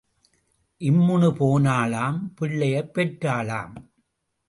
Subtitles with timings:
[0.81, 3.73] இம்முனு போனாளாம் பிள்ளையைப் பெற்றாளாம்.